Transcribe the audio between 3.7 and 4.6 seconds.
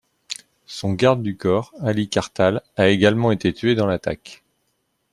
dans l'attaque.